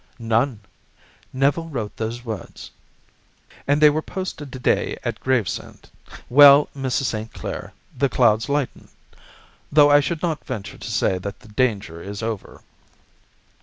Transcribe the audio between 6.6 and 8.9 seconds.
Mrs. St. Clair, the clouds lighten,